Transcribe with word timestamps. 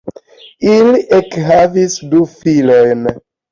Ili 0.75 1.01
ekhavis 1.19 1.99
du 2.15 2.25
filojn. 2.35 3.07